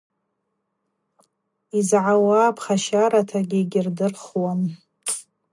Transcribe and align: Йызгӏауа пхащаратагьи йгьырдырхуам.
Йызгӏауа 1.75 2.55
пхащаратагьи 2.55 3.59
йгьырдырхуам. 3.63 4.61